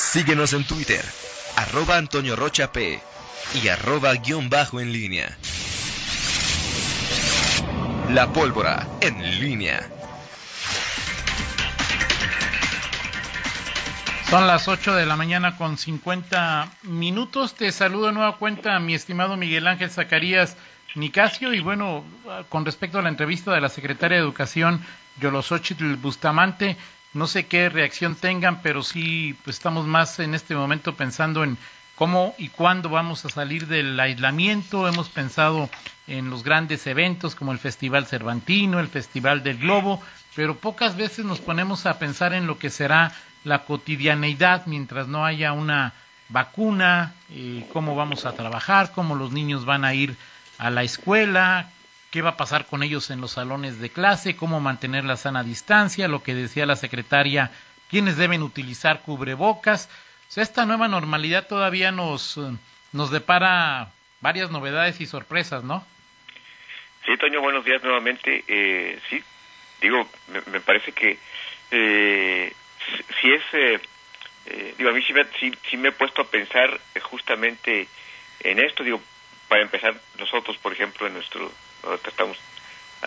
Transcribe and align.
Síguenos 0.00 0.54
en 0.54 0.64
Twitter, 0.64 1.04
arroba 1.54 1.96
Antonio 1.96 2.34
Rocha 2.34 2.72
P 2.72 3.00
y 3.62 3.68
arroba 3.68 4.12
guion 4.14 4.50
bajo 4.50 4.80
en 4.80 4.92
línea. 4.92 5.38
La 8.08 8.32
pólvora 8.32 8.88
en 9.00 9.40
línea. 9.40 9.88
Son 14.28 14.48
las 14.48 14.66
8 14.66 14.94
de 14.96 15.06
la 15.06 15.14
mañana 15.14 15.56
con 15.56 15.78
50 15.78 16.72
minutos. 16.84 17.54
Te 17.54 17.70
saludo 17.70 18.06
de 18.06 18.12
nueva 18.12 18.36
cuenta, 18.36 18.80
mi 18.80 18.94
estimado 18.94 19.36
Miguel 19.36 19.68
Ángel 19.68 19.90
Zacarías 19.90 20.56
Nicasio. 20.96 21.54
Y 21.54 21.60
bueno, 21.60 22.04
con 22.48 22.64
respecto 22.64 22.98
a 22.98 23.02
la 23.02 23.10
entrevista 23.10 23.52
de 23.52 23.60
la 23.60 23.68
secretaria 23.68 24.16
de 24.16 24.24
Educación, 24.24 24.84
Yolosochitl 25.20 25.94
Bustamante, 25.96 26.76
no 27.12 27.26
sé 27.26 27.46
qué 27.46 27.68
reacción 27.68 28.14
tengan, 28.14 28.62
pero 28.62 28.82
sí 28.82 29.36
pues, 29.44 29.56
estamos 29.56 29.86
más 29.86 30.18
en 30.18 30.34
este 30.34 30.54
momento 30.54 30.94
pensando 30.94 31.42
en 31.42 31.58
cómo 31.96 32.34
y 32.38 32.48
cuándo 32.48 32.88
vamos 32.88 33.24
a 33.24 33.28
salir 33.30 33.66
del 33.66 33.98
aislamiento. 33.98 34.88
Hemos 34.88 35.08
pensado 35.08 35.68
en 36.06 36.30
los 36.30 36.44
grandes 36.44 36.86
eventos 36.86 37.34
como 37.34 37.52
el 37.52 37.58
Festival 37.58 38.06
Cervantino, 38.06 38.80
el 38.80 38.88
Festival 38.88 39.42
del 39.42 39.58
Globo, 39.58 40.00
pero 40.34 40.56
pocas 40.56 40.96
veces 40.96 41.24
nos 41.24 41.40
ponemos 41.40 41.86
a 41.86 41.98
pensar 41.98 42.32
en 42.32 42.46
lo 42.46 42.58
que 42.58 42.70
será 42.70 43.12
la 43.44 43.64
cotidianeidad 43.64 44.66
mientras 44.66 45.08
no 45.08 45.24
haya 45.24 45.52
una 45.52 45.92
vacuna, 46.28 47.14
eh, 47.30 47.66
cómo 47.72 47.96
vamos 47.96 48.24
a 48.24 48.32
trabajar, 48.32 48.92
cómo 48.92 49.14
los 49.16 49.32
niños 49.32 49.64
van 49.64 49.84
a 49.84 49.94
ir 49.94 50.16
a 50.58 50.70
la 50.70 50.84
escuela, 50.84 51.70
qué 52.10 52.22
va 52.22 52.30
a 52.30 52.36
pasar 52.36 52.66
con 52.66 52.82
ellos 52.82 53.10
en 53.10 53.20
los 53.20 53.32
salones 53.32 53.80
de 53.80 53.90
clase, 53.90 54.36
cómo 54.36 54.60
mantener 54.60 55.04
la 55.04 55.16
sana 55.16 55.42
distancia, 55.42 56.08
lo 56.08 56.22
que 56.22 56.34
decía 56.34 56.66
la 56.66 56.76
secretaria, 56.76 57.50
quiénes 57.88 58.16
deben 58.16 58.42
utilizar 58.42 59.02
cubrebocas. 59.02 59.88
Esta 60.36 60.64
nueva 60.64 60.88
normalidad 60.88 61.48
todavía 61.48 61.90
nos, 61.90 62.38
nos 62.92 63.10
depara 63.10 63.92
varias 64.20 64.50
novedades 64.50 65.00
y 65.00 65.06
sorpresas, 65.06 65.64
¿no? 65.64 65.84
Sí, 67.04 67.16
Toño, 67.16 67.40
buenos 67.40 67.64
días 67.64 67.82
nuevamente. 67.82 68.44
Eh, 68.46 68.98
sí, 69.08 69.22
digo, 69.80 70.08
me, 70.52 70.60
parece 70.60 70.92
que 70.92 71.18
eh, 71.70 72.52
si 73.20 73.32
es, 73.32 73.42
eh, 73.52 73.80
eh, 74.46 74.74
digo, 74.76 74.90
a 74.90 74.92
mí 74.92 75.02
sí 75.02 75.12
me, 75.12 75.24
sí, 75.38 75.76
me, 75.76 75.88
he 75.88 75.92
puesto 75.92 76.22
a 76.22 76.30
pensar 76.30 76.80
justamente 77.02 77.88
en 78.40 78.58
esto, 78.58 78.84
digo, 78.84 79.00
para 79.50 79.62
empezar, 79.62 80.00
nosotros, 80.16 80.56
por 80.58 80.72
ejemplo, 80.72 81.08
en 81.08 81.14
nuestro, 81.14 81.50
estamos 82.06 82.38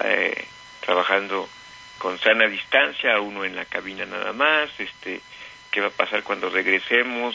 eh, 0.04 0.46
trabajando 0.82 1.48
con 1.98 2.20
sana 2.20 2.48
distancia, 2.48 3.18
uno 3.22 3.46
en 3.46 3.56
la 3.56 3.64
cabina 3.64 4.06
nada 4.06 4.34
más, 4.34 4.70
este, 4.78 5.22
qué 5.72 5.80
va 5.80 5.88
a 5.88 5.92
pasar 5.92 6.22
cuando 6.22 6.50
regresemos, 6.50 7.34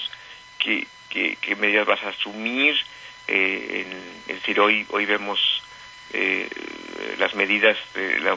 qué, 0.59 0.86
qué, 1.09 1.39
qué 1.41 1.56
medidas 1.56 1.86
vas 1.86 2.03
a 2.03 2.11
asumir, 2.11 2.77
eh, 3.29 3.86
en, 3.86 4.34
es 4.34 4.42
decir, 4.42 4.61
hoy, 4.61 4.84
hoy 4.91 5.06
vemos 5.06 5.41
eh, 6.12 6.47
las 7.19 7.34
medidas, 7.34 7.79
de 7.95 8.20
la, 8.20 8.36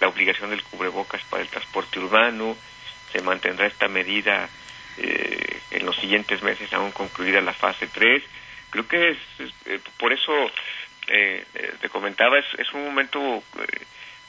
la, 0.00 0.08
obligación 0.08 0.50
del 0.50 0.62
cubrebocas 0.64 1.22
para 1.30 1.42
el 1.42 1.48
transporte 1.48 1.98
urbano, 1.98 2.58
se 3.10 3.22
mantendrá 3.22 3.66
esta 3.66 3.88
medida 3.88 4.50
eh, 4.98 5.60
en 5.70 5.86
los 5.86 5.96
siguientes 5.96 6.42
meses 6.42 6.72
aún 6.72 6.92
concluida 6.92 7.40
la 7.40 7.52
fase 7.52 7.86
3. 7.86 8.22
Creo 8.70 8.86
que 8.86 9.10
es, 9.10 9.18
eh, 9.66 9.80
por 9.98 10.12
eso 10.12 10.32
eh, 11.08 11.44
eh, 11.54 11.74
te 11.80 11.88
comentaba, 11.88 12.38
es, 12.38 12.46
es 12.58 12.72
un 12.72 12.84
momento 12.84 13.42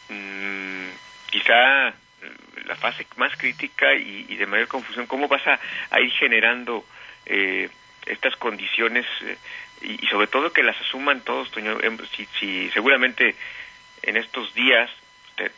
mm, 0.10 0.90
quizá 1.30 1.94
la 2.66 2.76
fase 2.76 3.08
más 3.18 3.36
crítica 3.36 3.94
y, 3.94 4.36
de 4.36 4.46
mayor 4.46 4.68
confusión. 4.68 5.08
¿Cómo 5.08 5.28
vas 5.28 5.42
a, 5.48 6.00
ir 6.00 6.12
generando 6.12 6.86
estas 8.06 8.36
condiciones 8.36 9.06
y, 9.82 10.06
sobre 10.08 10.28
todo 10.28 10.54
que 10.54 10.64
las 10.64 10.80
asuman 10.82 11.22
todos, 11.22 11.50
em, 11.58 11.98
Si, 12.16 12.28
si 12.40 12.70
seguramente 12.72 13.36
en 14.04 14.18
estos 14.18 14.54
días 14.54 14.90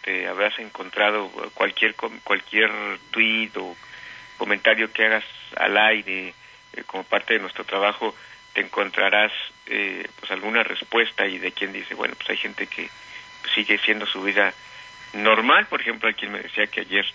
te, 0.04 0.28
habrás 0.28 0.58
encontrado 0.60 1.30
cualquier 1.54 1.96
cualquier 1.96 2.72
tweet 3.12 3.52
o 3.58 3.76
comentario 4.44 4.92
que 4.92 5.06
hagas 5.06 5.24
al 5.56 5.78
aire 5.78 6.34
eh, 6.74 6.84
como 6.86 7.06
parte 7.06 7.36
de 7.36 7.40
nuestro 7.40 7.64
trabajo 7.64 8.14
te 8.52 8.60
encontrarás 8.60 9.32
eh, 9.68 10.06
pues 10.20 10.30
alguna 10.32 10.64
respuesta 10.64 11.26
y 11.26 11.38
de 11.38 11.54
quien 11.54 11.72
dice 11.72 11.96
bueno 11.96 12.14
pues 12.18 12.32
hay 12.32 12.38
gente 12.38 12.68
que 12.68 12.90
sigue 13.56 13.78
siendo 13.78 14.06
su 14.06 14.22
vida 14.22 14.54
normal 15.14 15.68
por 15.68 15.80
ejemplo 15.80 16.10
hay 16.10 16.16
quien 16.16 16.34
me 16.34 16.42
decía 16.42 16.68
que 16.68 16.82
ayer 16.82 17.06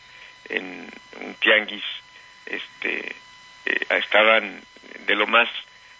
en 0.49 0.91
un 1.21 1.34
tianguis 1.34 1.84
este 2.47 3.15
eh, 3.66 3.87
estaban 3.91 4.62
de 5.06 5.15
lo 5.15 5.27
más 5.27 5.50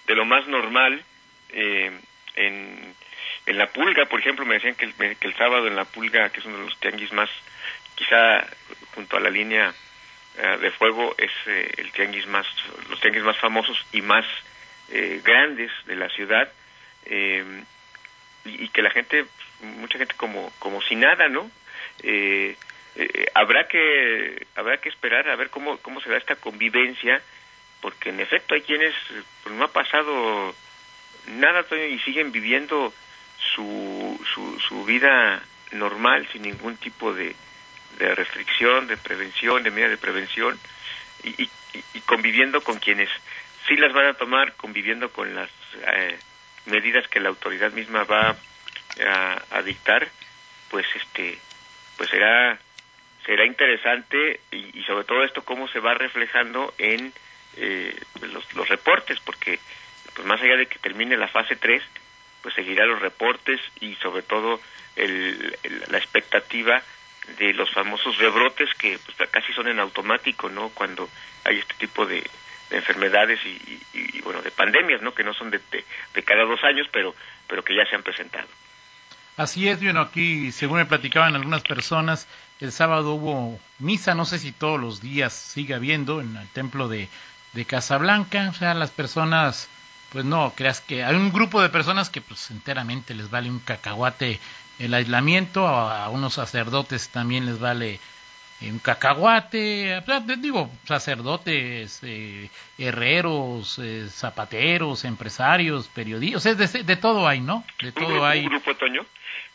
de 0.06 0.15
lo 0.15 0.25
más 0.25 0.47
normal 0.47 1.05
en 1.50 2.95
en 3.47 3.56
la 3.56 3.66
Pulga, 3.66 4.05
por 4.05 4.21
ejemplo, 4.21 4.45
me 4.45 4.56
decían 4.56 4.75
que 4.75 4.84
el, 4.84 4.95
que 5.16 5.27
el 5.27 5.34
sábado 5.34 5.66
en 5.66 5.75
la 5.75 5.87
Pulga, 5.87 6.28
que 6.28 6.41
es 6.41 6.45
uno 6.45 6.59
de 6.59 6.65
los 6.65 6.78
tianguis 6.81 7.12
más, 7.12 7.31
quizá 7.95 8.47
junto 8.95 9.16
a 9.16 9.21
la 9.21 9.31
línea 9.31 9.72
eh, 10.41 10.59
de 10.60 10.71
fuego, 10.71 11.16
es 11.19 11.32
eh, 11.47 11.72
el 11.78 11.91
tianguis 11.91 12.26
más, 12.28 12.47
los 12.88 13.00
tianguis 13.00 13.25
más 13.25 13.37
famosos 13.38 13.84
y 13.93 14.03
más 14.03 14.25
eh, 14.88 15.21
grandes 15.25 15.72
de 15.87 15.97
la 15.97 16.09
ciudad, 16.10 16.49
y, 18.44 18.69
que 18.69 18.82
la 18.82 18.91
gente, 18.91 19.25
mucha 19.60 19.98
gente 19.98 20.15
como, 20.16 20.53
como 20.59 20.81
si 20.82 20.94
nada, 20.94 21.28
¿no? 21.28 21.50
habrá 23.34 23.66
que 23.66 24.47
habrá 24.54 24.77
que 24.78 24.88
esperar 24.91 25.28
a 25.28 25.37
ver 25.37 25.50
cómo 25.50 25.78
cómo 25.78 26.00
se 26.00 26.10
da 26.10 26.16
esta 26.16 26.37
convivencia 26.37 27.22
porque 27.81 28.10
en 28.10 28.21
efecto 28.21 28.54
hay 28.54 28.62
quienes 28.62 28.94
pues, 29.43 29.54
no 29.54 29.65
ha 29.65 29.72
pasado 29.72 30.54
nada 31.28 31.65
y 31.77 31.98
siguen 32.00 32.31
viviendo 32.31 32.93
su, 33.54 34.21
su, 34.34 34.60
su 34.60 34.84
vida 34.84 35.43
normal 35.72 36.28
sin 36.32 36.43
ningún 36.43 36.77
tipo 36.77 37.15
de, 37.15 37.34
de 37.99 38.15
restricción, 38.15 38.87
de 38.87 38.97
prevención, 38.97 39.62
de 39.62 39.71
medida 39.71 39.88
de 39.88 39.97
prevención 39.97 40.59
y, 41.22 41.43
y, 41.94 42.00
conviviendo 42.06 42.62
con 42.62 42.78
quienes 42.78 43.09
sí 43.66 43.76
las 43.76 43.93
van 43.93 44.06
a 44.06 44.15
tomar, 44.15 44.54
conviviendo 44.54 45.10
con 45.10 45.34
las 45.34 45.50
eh, 45.94 46.19
medidas 46.66 47.06
que 47.09 47.21
la 47.21 47.28
autoridad 47.28 47.72
misma 47.72 48.04
va 48.04 48.37
a, 49.04 49.43
a, 49.50 49.62
dictar, 49.62 50.09
pues 50.71 50.87
este, 50.94 51.38
pues 51.97 52.09
será 52.10 52.59
será 53.27 53.44
interesante 53.44 54.41
y, 54.50 54.78
y, 54.78 54.84
sobre 54.84 55.04
todo 55.04 55.22
esto 55.22 55.43
cómo 55.43 55.69
se 55.69 55.81
va 55.81 55.93
reflejando 55.94 56.72
en 56.78 57.12
eh, 57.56 57.94
los, 58.22 58.54
los 58.54 58.69
reportes, 58.69 59.19
porque 59.21 59.59
pues 60.15 60.27
más 60.27 60.41
allá 60.41 60.56
de 60.56 60.66
que 60.66 60.78
termine 60.78 61.16
la 61.16 61.28
fase 61.28 61.56
3, 61.56 61.82
pues 62.43 62.54
seguirá 62.54 62.87
los 62.87 63.00
reportes 63.00 63.60
y 63.81 63.94
sobre 63.97 64.22
todo 64.22 64.60
el, 64.97 65.56
la 65.88 65.98
expectativa 65.98 66.82
de 67.39 67.53
los 67.55 67.71
famosos 67.71 68.16
rebrotes 68.19 68.72
que 68.75 68.99
pues, 68.99 69.31
casi 69.31 69.53
son 69.53 69.69
en 69.69 69.81
automático, 69.81 70.49
¿no? 70.49 70.71
Cuando 70.71 71.09
hay 71.44 71.59
este 71.59 71.75
tipo 71.75 72.06
de, 72.06 72.25
enfermedades 72.71 73.41
y, 73.47 74.21
bueno, 74.21 74.43
de 74.43 74.50
pandemias, 74.50 75.00
¿no? 75.00 75.15
Que 75.15 75.25
no 75.25 75.33
son 75.33 75.50
de, 75.50 75.61
de, 75.71 76.22
cada 76.22 76.44
dos 76.44 76.62
años, 76.65 76.87
pero, 76.93 77.15
pero 77.47 77.65
que 77.65 77.75
ya 77.75 77.87
se 77.89 77.97
han 77.97 78.03
presentado. 78.03 78.47
Así 79.39 79.69
es, 79.69 79.83
bueno, 79.83 80.00
aquí, 80.00 80.53
según 80.53 80.78
me 80.78 80.84
platicaban 80.84 81.34
algunas 81.34 81.62
personas, 81.62 82.28
el 82.61 82.72
sábado 82.72 83.15
hubo 83.15 83.59
misa, 83.78 84.15
no 84.15 84.25
sé 84.27 84.39
si 84.39 84.53
todos 84.53 84.78
los 84.78 85.00
días 85.00 85.33
sigue 85.33 85.75
habiendo 85.75 86.21
en 86.21 86.37
el 86.37 86.49
templo 86.49 86.89
de, 86.89 87.09
de 87.53 87.65
Casablanca, 87.65 88.49
o 88.50 88.55
sea, 88.55 88.75
las 88.75 88.91
personas 88.91 89.71
pues 90.10 90.25
no 90.25 90.53
creas 90.56 90.81
que 90.81 91.05
hay 91.05 91.15
un 91.15 91.33
grupo 91.33 91.60
de 91.60 91.69
personas 91.69 92.09
que 92.10 92.21
pues 92.21 92.50
enteramente 92.50 93.15
les 93.15 93.31
vale 93.31 93.50
un 93.50 93.60
cacahuate 93.60 94.41
el 94.78 94.94
aislamiento, 94.94 95.66
a, 95.66 96.09
unos 96.09 96.34
sacerdotes 96.34 97.09
también 97.11 97.47
les 97.47 97.59
vale 97.59 98.00
un 98.61 98.81
cacahuate, 98.81 100.03
digo, 100.39 100.71
sacerdotes, 100.84 102.00
eh, 102.03 102.50
herreros, 102.77 103.78
eh, 103.78 104.09
zapateros, 104.10 105.04
empresarios, 105.04 105.89
periodistas, 105.89 106.39
o 106.39 106.41
sea, 106.41 106.54
de, 106.54 106.83
de, 106.83 106.97
todo 106.97 107.28
hay, 107.28 107.41
¿no? 107.41 107.65
De 107.80 107.92
todo 107.92 108.27
hay. 108.27 108.41
¿Un 108.41 108.47
grupo, 108.47 108.75
Toño? 108.75 109.07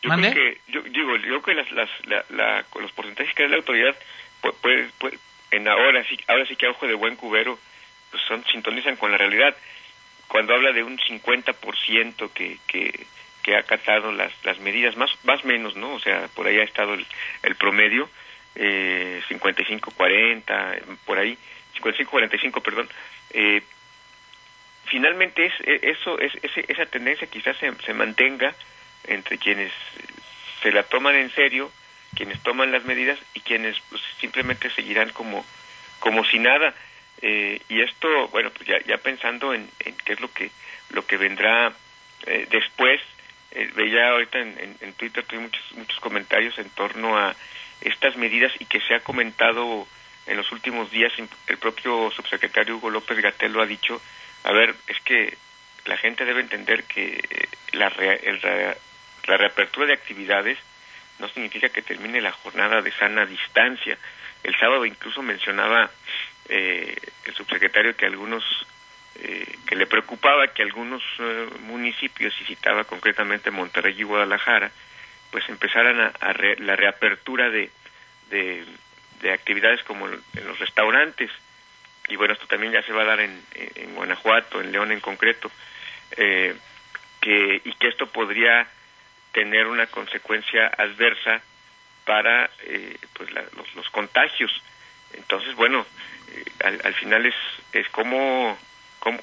Yo 0.02 0.10
creo 0.10 0.34
que, 0.34 0.60
yo, 0.68 0.82
digo, 0.82 1.16
yo 1.16 1.22
creo 1.22 1.42
que 1.42 1.54
las, 1.54 1.70
las, 1.72 1.90
la, 2.06 2.24
la, 2.30 2.64
los 2.80 2.92
porcentajes 2.92 3.34
que 3.34 3.42
da 3.42 3.50
la 3.50 3.56
autoridad, 3.56 3.94
pues, 4.40 4.90
pues, 4.98 5.14
en 5.50 5.68
ahora 5.68 6.04
sí, 6.04 6.18
ahora 6.26 6.46
sí 6.46 6.56
que 6.56 6.66
a 6.66 6.70
ojo 6.70 6.86
de 6.86 6.94
buen 6.94 7.16
cubero, 7.16 7.58
pues 8.10 8.22
son, 8.24 8.44
sintonizan 8.52 8.96
con 8.96 9.12
la 9.12 9.18
realidad 9.18 9.54
cuando 10.28 10.54
habla 10.54 10.72
de 10.72 10.82
un 10.82 10.98
50% 10.98 12.30
que, 12.32 12.58
que, 12.66 13.06
que 13.44 13.54
ha 13.54 13.60
acatado 13.60 14.10
las, 14.10 14.32
las 14.42 14.58
medidas, 14.58 14.96
más 14.96 15.10
más 15.22 15.44
menos, 15.44 15.76
¿no? 15.76 15.94
O 15.94 16.00
sea, 16.00 16.28
por 16.34 16.46
ahí 16.46 16.58
ha 16.58 16.64
estado 16.64 16.94
el, 16.94 17.06
el 17.42 17.54
promedio, 17.54 18.08
eh, 18.56 19.22
55-40, 19.28 20.80
por 21.04 21.18
ahí, 21.18 21.38
55-45, 21.78 22.62
perdón. 22.62 22.88
Eh, 23.30 23.62
finalmente 24.86 25.46
es, 25.46 25.52
e, 25.60 25.90
eso, 25.90 26.18
es, 26.18 26.32
esa 26.42 26.86
tendencia 26.86 27.28
quizás 27.28 27.56
se, 27.58 27.72
se 27.84 27.94
mantenga 27.94 28.54
entre 29.04 29.38
quienes 29.38 29.72
se 30.62 30.72
la 30.72 30.82
toman 30.84 31.14
en 31.14 31.30
serio, 31.32 31.70
quienes 32.16 32.42
toman 32.42 32.72
las 32.72 32.84
medidas 32.84 33.18
y 33.34 33.40
quienes 33.40 33.78
pues, 33.90 34.00
simplemente 34.20 34.70
seguirán 34.70 35.10
como, 35.10 35.44
como 36.00 36.24
si 36.24 36.38
nada. 36.38 36.74
Eh, 37.20 37.60
y 37.68 37.82
esto, 37.82 38.28
bueno, 38.28 38.50
pues 38.50 38.66
ya, 38.66 38.82
ya 38.86 38.96
pensando 38.98 39.52
en, 39.52 39.68
qué 40.04 40.14
es 40.14 40.20
lo 40.20 40.32
que, 40.32 40.50
lo 40.90 41.06
que 41.06 41.18
vendrá 41.18 41.72
eh, 42.26 42.46
después, 42.50 43.00
eh, 43.54 43.70
veía 43.74 44.10
ahorita 44.10 44.38
en, 44.38 44.76
en, 44.80 44.92
Twitter, 44.94 45.24
tuve 45.24 45.40
muchos, 45.40 45.62
muchos 45.72 45.98
comentarios 46.00 46.58
en 46.58 46.70
torno 46.70 47.16
a 47.18 47.34
estas 47.80 48.16
medidas 48.16 48.52
y 48.58 48.66
que 48.66 48.80
se 48.80 48.94
ha 48.94 49.00
comentado 49.00 49.86
en 50.26 50.36
los 50.36 50.50
últimos 50.52 50.90
días, 50.90 51.12
el 51.46 51.58
propio 51.58 52.10
subsecretario 52.10 52.76
Hugo 52.76 52.90
López 52.90 53.20
Gatel 53.20 53.52
lo 53.52 53.62
ha 53.62 53.66
dicho, 53.66 54.00
a 54.44 54.52
ver, 54.52 54.74
es 54.86 54.98
que 55.00 55.36
la 55.84 55.96
gente 55.98 56.24
debe 56.24 56.40
entender 56.40 56.84
que 56.84 57.48
la, 57.72 57.92
la 59.26 59.36
reapertura 59.36 59.86
de 59.86 59.92
actividades 59.92 60.58
no 61.18 61.28
significa 61.28 61.68
que 61.68 61.82
termine 61.82 62.20
la 62.20 62.32
jornada 62.32 62.82
de 62.82 62.90
sana 62.92 63.26
distancia. 63.26 63.98
El 64.42 64.56
sábado 64.58 64.84
incluso 64.84 65.22
mencionaba 65.22 65.90
eh, 66.48 66.96
el 67.24 67.34
subsecretario 67.34 67.96
que 67.96 68.06
algunos 68.06 68.44
eh, 69.16 69.58
que 69.66 69.76
le 69.76 69.86
preocupaba 69.86 70.48
que 70.48 70.62
algunos 70.62 71.02
eh, 71.20 71.48
municipios, 71.60 72.34
y 72.40 72.44
citaba 72.44 72.84
concretamente 72.84 73.52
Monterrey 73.52 73.94
y 73.96 74.02
Guadalajara, 74.02 74.72
pues 75.30 75.48
empezaran 75.48 76.00
a, 76.00 76.34
la 76.58 76.76
reapertura 76.76 77.48
de, 77.48 77.70
de, 78.30 79.32
actividades 79.32 79.82
como 79.84 80.08
en 80.08 80.46
los 80.46 80.58
restaurantes. 80.58 81.30
Y 82.08 82.16
bueno, 82.16 82.34
esto 82.34 82.46
también 82.46 82.72
ya 82.72 82.82
se 82.82 82.92
va 82.92 83.02
a 83.02 83.06
dar 83.06 83.20
en, 83.20 83.42
en 83.54 83.94
Guanajuato, 83.94 84.60
en 84.60 84.70
León 84.70 84.92
en 84.92 85.00
concreto, 85.00 85.50
que, 86.10 87.62
y 87.64 87.72
que 87.74 87.88
esto 87.88 88.06
podría 88.06 88.68
tener 89.32 89.66
una 89.66 89.86
consecuencia 89.86 90.66
adversa 90.66 91.40
para 92.04 92.50
pues 93.14 93.30
los, 93.32 93.74
los 93.74 93.88
contagios. 93.90 94.52
Entonces, 95.14 95.54
bueno, 95.54 95.86
al, 96.62 96.80
al, 96.84 96.94
final 96.94 97.24
es, 97.26 97.34
es 97.72 97.88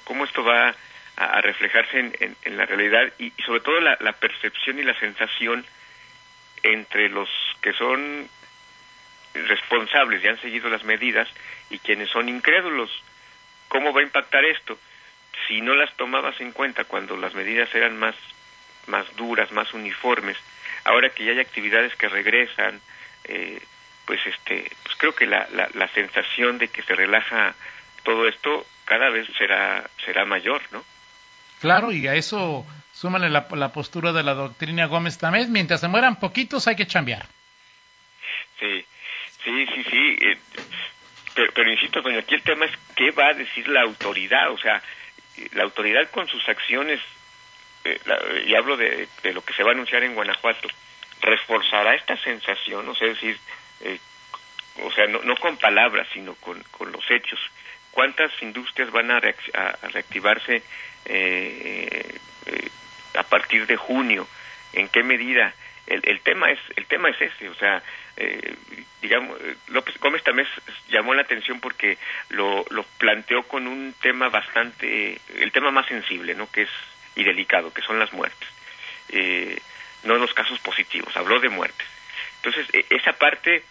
cómo, 0.04 0.26
esto 0.26 0.44
va 0.44 0.76
a, 1.16 1.42
reflejarse 1.42 2.12
en, 2.20 2.58
la 2.58 2.66
realidad 2.66 3.12
y, 3.20 3.32
sobre 3.46 3.62
todo 3.62 3.80
la, 3.80 3.98
la, 4.00 4.14
percepción 4.14 4.80
y 4.80 4.84
la 4.84 4.98
sensación 5.00 5.66
entre 6.64 7.10
los 7.10 7.30
que 7.62 7.74
son 7.74 8.30
responsables 9.34 10.24
y 10.24 10.28
han 10.28 10.42
seguido 10.42 10.70
las 10.70 10.84
medidas 10.84 11.28
y 11.70 11.80
quienes 11.80 12.10
son 12.10 12.30
incrédulos. 12.30 12.90
¿Cómo 13.68 13.94
va 13.94 14.02
a 14.02 14.04
impactar 14.04 14.44
esto? 14.46 14.78
Si 15.48 15.62
no 15.62 15.76
las 15.76 15.96
tomabas 15.96 16.40
en 16.42 16.52
cuenta 16.52 16.84
cuando 16.84 17.16
las 17.16 17.34
medidas 17.34 17.74
eran 17.74 17.98
más, 17.98 18.16
más 18.88 19.06
duras, 19.16 19.52
más 19.52 19.74
uniformes, 19.74 20.38
ahora 20.84 21.10
que 21.10 21.24
ya 21.24 21.32
hay 21.32 21.40
actividades 21.40 21.96
que 21.96 22.10
regresan, 22.10 22.82
eh, 23.24 23.62
pues 24.06 24.20
este 24.26 24.70
pues 24.84 24.96
creo 24.98 25.16
que 25.16 25.26
la, 25.26 25.48
la, 25.74 25.88
sensación 25.90 26.58
de 26.58 26.68
que 26.68 26.82
se 26.82 26.96
relaja 26.96 27.56
todo 28.04 28.28
esto 28.28 28.66
cada 28.86 29.10
vez 29.10 29.28
será 29.38 29.90
será 30.06 30.26
mayor 30.26 30.62
no 30.72 30.84
claro 31.60 31.92
y 31.92 32.08
a 32.08 32.16
eso 32.16 32.66
súmale 32.94 33.30
la, 33.30 33.48
la 33.52 33.72
postura 33.72 34.12
de 34.12 34.24
la 34.24 34.34
doctrina 34.34 34.86
Gómez 34.86 35.18
Tamés 35.18 35.50
mientras 35.50 35.82
se 35.82 35.88
mueran 35.88 36.20
poquitos 36.20 36.68
hay 36.68 36.76
que 36.76 36.88
chambear 36.88 37.26
sí 38.60 38.86
sí 39.44 39.66
sí 39.74 39.84
sí 39.90 40.18
eh, 40.22 40.38
pero, 41.34 41.52
pero, 41.54 41.72
insisto 41.72 42.02
bueno 42.02 42.20
aquí 42.20 42.36
el 42.36 42.44
tema 42.44 42.66
es 42.66 42.72
qué 42.96 43.12
va 43.12 43.28
a 43.28 43.34
decir 43.34 43.68
la 43.68 43.82
autoridad 43.82 44.52
o 44.52 44.58
sea 44.58 44.82
la 45.54 45.64
autoridad 45.64 46.10
con 46.12 46.28
sus 46.28 46.48
acciones 46.50 47.00
eh, 47.84 48.00
y 48.46 48.54
hablo 48.54 48.78
de, 48.78 49.08
de 49.24 49.34
lo 49.34 49.44
que 49.44 49.54
se 49.54 49.64
va 49.64 49.70
a 49.70 49.74
anunciar 49.74 50.04
en 50.04 50.14
Guanajuato 50.14 50.68
reforzará 51.22 51.96
esta 51.96 52.18
sensación 52.18 52.88
o 52.90 52.96
sea 52.96 53.08
es 53.08 53.14
decir 53.16 53.38
eh, 53.82 54.00
o 54.84 54.92
sea, 54.92 55.08
no, 55.08 55.22
no 55.24 55.36
con 55.36 55.58
palabras, 55.58 56.08
sino 56.14 56.36
con, 56.36 56.62
con 56.72 56.92
los 56.92 57.10
hechos. 57.10 57.40
¿Cuántas 57.92 58.32
industrias 58.42 58.92
van 58.92 59.12
a, 59.12 59.20
reactivarse 59.20 60.64
eh, 61.06 62.18
eh, 62.46 62.70
a 63.18 63.24
partir 63.24 63.68
de 63.68 63.76
junio? 63.76 64.28
¿En 64.74 64.88
qué 64.88 65.04
medida? 65.04 65.54
El, 65.88 66.02
el 66.06 66.22
tema 66.22 66.50
es 66.52 66.60
el 66.78 66.86
tema 66.86 67.10
es 67.10 67.20
ese, 67.20 67.50
o 67.50 67.56
sea, 67.56 67.84
digamos, 69.02 69.38
López 69.68 69.98
Gómez 70.00 70.24
también 70.24 70.48
llamó 70.90 71.14
la 71.14 71.24
atención 71.24 71.60
porque 71.60 71.98
lo, 72.30 72.66
lo 72.70 72.84
planteó 72.98 73.44
con 73.44 73.68
un 73.68 73.94
tema 74.00 74.30
bastante, 74.30 75.20
el 75.36 75.52
tema 75.52 75.72
más 75.72 75.88
sensible, 75.88 76.36
¿no? 76.36 76.50
Que 76.50 76.62
es 76.62 76.70
y 77.16 77.24
delicado, 77.24 77.74
que 77.74 77.82
son 77.82 78.00
las 78.00 78.14
muertes, 78.14 78.48
no 80.04 80.16
los 80.16 80.34
casos 80.34 80.60
positivos, 80.60 81.16
habló 81.18 81.40
de 81.40 81.50
muertes. 81.50 81.88
Entonces, 82.44 82.68
e, 82.74 82.86
esa 82.96 83.14
parte 83.14 83.64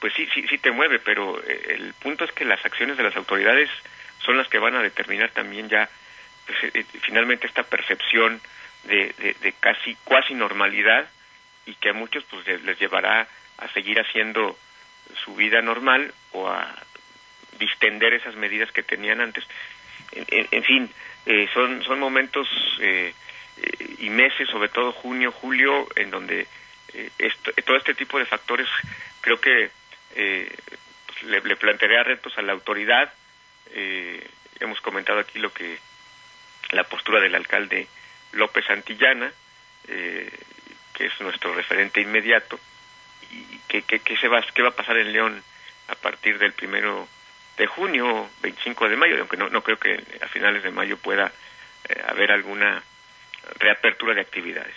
pues 0.00 0.12
sí, 0.14 0.28
sí, 0.32 0.46
sí 0.48 0.58
te 0.58 0.70
mueve, 0.70 0.98
pero 0.98 1.42
eh, 1.42 1.74
el 1.76 1.94
punto 1.94 2.24
es 2.24 2.32
que 2.32 2.44
las 2.44 2.64
acciones 2.64 2.96
de 2.96 3.02
las 3.02 3.16
autoridades 3.16 3.68
son 4.24 4.36
las 4.36 4.48
que 4.48 4.58
van 4.58 4.76
a 4.76 4.82
determinar 4.82 5.30
también 5.30 5.68
ya 5.68 5.88
pues, 6.46 6.58
eh, 6.64 6.70
eh, 6.74 6.84
finalmente 7.00 7.46
esta 7.46 7.64
percepción 7.64 8.40
de, 8.84 9.12
de, 9.40 9.52
casi 9.58 9.96
cuasi 10.04 10.34
normalidad 10.34 11.08
y 11.66 11.74
que 11.74 11.90
a 11.90 11.94
muchos 11.94 12.24
pues 12.24 12.46
les, 12.46 12.78
llevará 12.78 13.28
a 13.58 13.68
seguir 13.72 13.98
haciendo 14.00 14.56
su 15.24 15.34
vida 15.34 15.60
normal 15.62 16.14
o 16.32 16.48
a 16.48 16.74
distender 17.58 18.14
esas 18.14 18.36
medidas 18.36 18.70
que 18.70 18.82
tenían 18.82 19.20
antes. 19.20 19.44
En, 20.12 20.62
fin, 20.62 20.90
son, 21.52 21.82
son 21.82 21.98
momentos 21.98 22.48
y 23.98 24.08
meses, 24.10 24.48
sobre 24.48 24.68
todo 24.68 24.92
junio, 24.92 25.32
julio, 25.32 25.88
en 25.96 26.10
donde 26.10 26.46
todo 27.66 27.76
este 27.76 27.94
tipo 27.94 28.18
de 28.18 28.24
factores 28.24 28.68
creo 29.20 29.40
que 29.40 29.70
pues, 30.14 31.22
le, 31.22 31.40
le, 31.40 31.56
plantearía 31.56 32.02
retos 32.02 32.36
a 32.38 32.42
la 32.42 32.52
autoridad. 32.52 33.12
Eh, 33.72 34.26
hemos 34.60 34.80
comentado 34.80 35.20
aquí 35.20 35.38
lo 35.38 35.52
que 35.52 35.78
la 36.70 36.84
postura 36.84 37.20
del 37.20 37.34
alcalde 37.34 37.88
López 38.32 38.64
Santillana, 38.66 39.32
eh, 39.88 40.30
que 40.92 41.06
es 41.06 41.20
nuestro 41.20 41.54
referente 41.54 42.00
inmediato, 42.00 42.58
y 43.30 43.58
que, 43.68 43.82
que, 43.82 44.16
se 44.16 44.28
va, 44.28 44.42
qué 44.54 44.62
va 44.62 44.70
a 44.70 44.76
pasar 44.76 44.96
en 44.98 45.12
León 45.12 45.42
a 45.88 45.94
partir 45.94 46.38
del 46.38 46.52
primero 46.52 47.08
de 47.56 47.66
junio, 47.66 48.28
25 48.42 48.88
de 48.88 48.96
mayo, 48.96 49.16
aunque 49.18 49.36
no, 49.36 49.48
no 49.48 49.62
creo 49.62 49.78
que 49.78 50.02
a 50.22 50.28
finales 50.28 50.62
de 50.62 50.70
mayo 50.70 50.96
pueda 50.96 51.32
eh, 51.88 52.02
haber 52.06 52.32
alguna 52.32 52.82
reapertura 53.58 54.14
de 54.14 54.20
actividades. 54.20 54.74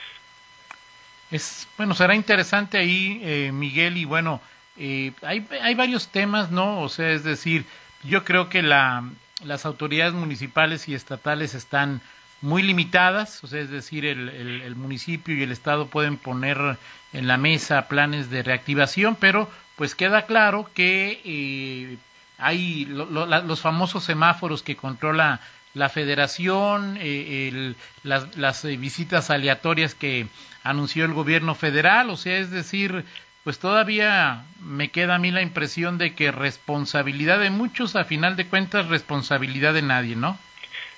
Es, 1.29 1.67
bueno, 1.77 1.93
será 1.93 2.15
interesante 2.15 2.77
ahí, 2.77 3.21
eh, 3.23 3.51
Miguel, 3.53 3.97
y 3.97 4.05
bueno, 4.05 4.41
eh, 4.77 5.11
hay, 5.21 5.45
hay 5.61 5.75
varios 5.75 6.07
temas, 6.07 6.51
¿no? 6.51 6.81
O 6.81 6.89
sea, 6.89 7.11
es 7.11 7.23
decir, 7.23 7.65
yo 8.03 8.23
creo 8.23 8.49
que 8.49 8.61
la, 8.61 9.03
las 9.43 9.65
autoridades 9.65 10.13
municipales 10.13 10.87
y 10.87 10.95
estatales 10.95 11.53
están 11.53 12.01
muy 12.41 12.63
limitadas, 12.63 13.43
o 13.43 13.47
sea, 13.47 13.61
es 13.61 13.69
decir, 13.69 14.05
el, 14.05 14.29
el, 14.29 14.75
municipio 14.75 15.35
y 15.35 15.43
el 15.43 15.51
Estado 15.51 15.87
pueden 15.87 16.17
poner 16.17 16.77
en 17.13 17.27
la 17.27 17.37
mesa 17.37 17.87
planes 17.87 18.31
de 18.31 18.41
reactivación, 18.41 19.15
pero 19.15 19.49
pues 19.75 19.93
queda 19.93 20.25
claro 20.25 20.69
que 20.73 21.21
eh, 21.23 21.97
hay 22.39 22.85
los 22.85 23.61
famosos 23.61 24.03
semáforos 24.03 24.63
que 24.63 24.75
controla 24.75 25.39
la 25.73 25.89
federación, 25.89 26.97
eh, 26.99 27.47
el, 27.47 27.75
las, 28.03 28.35
las 28.37 28.63
visitas 28.63 29.29
aleatorias 29.29 29.93
que 29.93 30.27
anunció 30.63 31.05
el 31.05 31.13
gobierno 31.13 31.53
federal, 31.53 32.09
o 32.09 32.17
sea, 32.17 32.37
es 32.39 32.49
decir, 32.49 33.05
pues 33.43 33.59
todavía 33.59 34.43
me 34.61 34.89
queda 34.89 35.15
a 35.15 35.19
mí 35.19 35.31
la 35.31 35.41
impresión 35.41 35.97
de 35.97 36.13
que 36.13 36.31
responsabilidad 36.31 37.39
de 37.39 37.49
muchos, 37.49 37.95
a 37.95 38.05
final 38.05 38.35
de 38.35 38.47
cuentas, 38.47 38.87
responsabilidad 38.87 39.73
de 39.73 39.81
nadie, 39.81 40.15
¿no? 40.15 40.37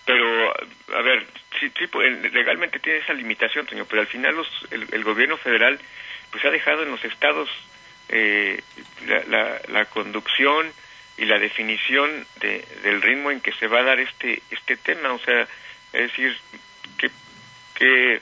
Pero, 0.06 0.54
a 0.98 1.02
ver, 1.02 1.26
sí, 1.60 1.72
pues, 1.88 2.34
legalmente 2.34 2.80
tiene 2.80 3.00
esa 3.00 3.14
limitación, 3.14 3.68
señor, 3.68 3.88
pero 3.90 4.02
al 4.02 4.08
final 4.08 4.36
los, 4.36 4.48
el, 4.72 5.04
gobierno 5.04 5.38
federal 5.38 5.80
pues 6.32 6.44
ha 6.44 6.50
dejado 6.50 6.84
en 6.84 6.92
los 6.92 7.04
estados 7.06 7.50
eh, 8.10 8.62
la, 9.08 9.24
la, 9.26 9.62
la, 9.70 9.86
conducción 9.86 10.72
y 11.18 11.26
la 11.26 11.40
definición 11.40 12.26
de, 12.42 12.66
del 12.84 13.02
ritmo 13.02 13.32
en 13.32 13.40
que 13.40 13.54
se 13.54 13.68
va 13.68 13.80
a 13.80 13.84
dar 13.84 14.00
este 14.00 14.42
este 14.50 14.76
tema, 14.76 15.14
o 15.14 15.20
sea, 15.20 15.48
es 15.94 16.12
decir, 16.12 16.38
que, 16.98 17.12
que 17.76 18.22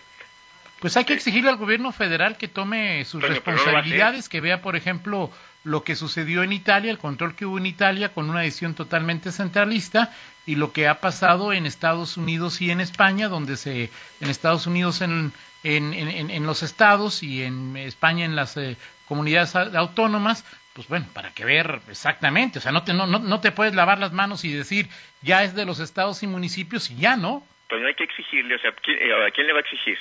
pues 0.82 0.98
hay 0.98 1.06
que 1.06 1.14
exigirle 1.14 1.52
al 1.52 1.58
gobierno 1.58 1.92
federal 1.92 2.38
que 2.38 2.48
tome 2.48 3.06
sus 3.06 3.22
responsabilidades, 3.22 4.28
que 4.28 4.42
vea, 4.42 4.64
por 4.64 4.76
ejemplo, 4.76 5.32
lo 5.64 5.84
que 5.84 5.96
sucedió 5.96 6.42
en 6.42 6.52
Italia, 6.52 6.90
el 6.90 6.98
control 6.98 7.36
que 7.36 7.46
hubo 7.46 7.60
en 7.60 7.68
Italia 7.68 8.10
con 8.10 8.28
una 8.32 8.42
decisión 8.42 8.74
totalmente 8.74 9.32
centralista 9.32 10.12
y 10.48 10.56
lo 10.56 10.74
que 10.74 10.88
ha 10.88 11.00
pasado 11.00 11.54
en 11.54 11.68
Estados 11.68 12.18
Unidos 12.18 12.62
y 12.64 12.72
en 12.72 12.82
España, 12.82 13.28
donde 13.28 13.58
se, 13.58 13.92
en 14.22 14.30
Estados 14.32 14.66
Unidos 14.66 15.02
en, 15.02 15.34
en, 15.64 15.94
en, 15.94 16.48
los 16.48 16.64
estados 16.64 17.22
y 17.22 17.44
en 17.44 17.78
España 17.78 18.26
en 18.26 18.36
las 18.36 18.58
eh, 18.58 18.76
comunidades 19.08 19.56
autónomas, 19.56 20.44
pues 20.74 20.88
bueno, 20.88 21.06
para 21.14 21.32
que 21.32 21.46
ver 21.46 21.82
exactamente, 21.90 22.58
o 22.58 22.62
sea, 22.62 22.72
no 22.72 22.84
te, 22.84 22.96
no, 22.96 23.06
no, 23.06 23.40
te 23.40 23.52
puedes 23.52 23.76
lavar 23.76 24.00
las 24.00 24.14
manos 24.14 24.44
y 24.46 24.52
decir, 24.52 24.88
ya 25.22 25.44
es 25.44 25.54
de 25.54 25.66
los 25.66 25.80
estados 25.80 26.24
y 26.24 26.28
municipios 26.28 26.90
y 26.90 26.96
ya 26.96 27.18
no. 27.18 27.46
Pues 27.70 27.82
no 27.82 27.88
hay 27.88 27.94
que 27.94 28.06
exigirle, 28.06 28.56
o 28.56 28.60
sea, 28.60 28.72
¿a 28.72 29.32
quién 29.32 29.46
le 29.46 29.54
va 29.54 29.60
a 29.60 29.62
exigir? 29.62 30.00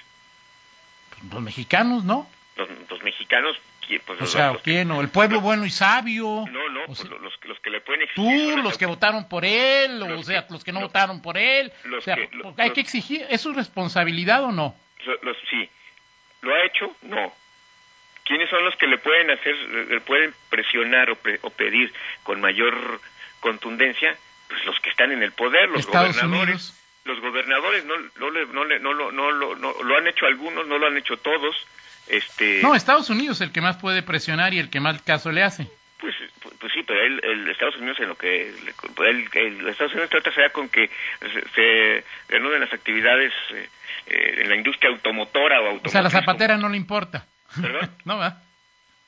Los 1.33 1.43
mexicanos, 1.43 2.05
¿no? 2.05 2.29
Los, 2.57 3.03
mexicanos 3.03 3.57
¿quién? 3.87 4.03
Pues 4.07 4.19
O 4.19 4.23
los- 4.23 4.33
sea, 4.33 4.53
los- 4.53 4.63
¿quién? 4.63 4.91
¿O 4.91 5.01
el 5.01 5.09
pueblo 5.09 5.41
bueno 5.41 5.65
y 5.65 5.71
sabio? 5.71 6.45
No, 6.51 6.69
no, 6.69 6.87
pues 6.87 6.99
sea, 6.99 7.11
los, 7.11 7.39
los 7.45 7.61
que 7.61 7.71
le 7.71 7.81
pueden 7.81 8.03
exigir. 8.03 8.55
tú, 8.55 8.63
los 8.63 8.77
que 8.79 8.87
votaron 8.87 9.29
por 9.29 9.45
él, 9.45 10.03
o 10.03 10.09
Los 10.09 10.27
sea, 10.27 10.47
que- 10.47 10.53
los 10.53 10.65
que 10.65 10.73
no 10.73 10.81
los- 10.81 10.89
votaron 10.91 11.23
por 11.23 11.39
él. 11.39 11.73
los 11.85 11.99
O 11.99 12.05
sea, 12.05 12.17
que- 12.17 12.29
hay 12.59 12.69
los- 12.69 12.75
que 12.75 12.81
exigir, 12.81 13.27
¿es 13.31 13.41
su 13.41 13.53
responsabilidad 13.53 14.45
o 14.45 14.53
no? 14.53 14.75
Los- 15.23 15.37
sí. 15.49 15.69
¿Lo 16.43 16.55
ha 16.55 16.65
hecho? 16.65 16.95
No. 17.03 17.33
¿Quiénes 18.25 18.49
son 18.51 18.65
los 18.65 18.77
que 18.77 18.87
le 18.87 18.99
pueden 18.99 19.31
hacer, 19.31 19.57
le 19.57 20.01
pueden 20.01 20.35
presionar 20.51 21.11
o, 21.11 21.17
pre- 21.17 21.39
o 21.43 21.51
pedir 21.51 21.93
con 22.23 22.41
mayor 22.41 23.01
contundencia? 23.41 24.17
Pues 24.49 24.65
los 24.67 24.79
que 24.81 24.91
están 24.91 25.13
en 25.13 25.23
el 25.23 25.33
poder, 25.33 25.69
los 25.69 25.81
Estados 25.81 26.15
gobernadores. 26.17 26.55
Unidos. 26.55 26.77
Los 27.05 27.21
gobernadores 27.21 27.85
no, 27.87 27.95
no, 28.19 28.31
le- 28.31 28.47
no, 28.47 28.65
le- 28.65 28.79
no, 28.81 28.93
lo- 28.93 29.11
no, 29.13 29.31
lo- 29.33 29.57
no- 29.57 29.83
lo 29.83 29.97
han 29.97 30.07
hecho 30.07 30.27
algunos, 30.27 30.67
no 30.67 30.79
lo 30.79 30.87
han 30.87 30.97
hecho 30.99 31.17
todos. 31.17 31.57
Este, 32.09 32.61
No, 32.63 32.75
Estados 32.75 33.09
Unidos 33.11 33.37
es 33.41 33.47
el 33.49 33.53
que 33.53 33.61
más 33.61 33.77
puede 33.77 34.03
presionar 34.03 34.53
y 34.53 34.59
el 34.59 34.69
que 34.71 34.81
más 34.81 35.01
caso 35.03 35.31
le 35.31 35.43
hace. 35.43 35.67
Pues, 35.99 36.15
pues, 36.43 36.55
pues 36.59 36.73
sí, 36.73 36.83
pero 36.87 37.01
él, 37.01 37.21
el 37.23 37.49
Estados 37.51 37.77
Unidos 37.77 37.99
en 38.01 38.09
lo 38.09 38.17
que 38.17 38.49
él- 38.49 39.29
el 39.35 39.69
Estados 39.69 39.93
Unidos 39.93 40.11
trata 40.11 40.33
sea 40.33 40.51
con 40.51 40.69
que 40.69 40.91
se, 41.55 42.05
reanuden 42.29 42.61
las 42.61 42.73
actividades 42.73 43.33
eh, 43.51 43.69
eh, 44.07 44.35
en 44.43 44.49
la 44.49 44.57
industria 44.57 44.91
automotora 44.91 45.61
o 45.61 45.65
O 45.65 45.67
automotriz. 45.67 45.93
sea, 45.93 46.01
a 46.01 46.05
la 46.05 46.11
zapatera 46.11 46.57
no 46.57 46.69
le 46.69 46.77
importa. 46.77 47.27
¿Perdón? 47.61 47.91
no, 48.05 48.19
¿verdad? 48.19 48.43